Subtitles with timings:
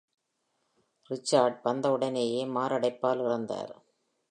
[1.09, 3.73] Richards வந்த உடனேயே மாரடைப்பால் இறந்தார்.